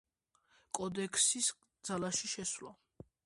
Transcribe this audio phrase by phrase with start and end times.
[0.77, 1.51] კოდექსის
[1.89, 2.73] ძალაში შესვლა.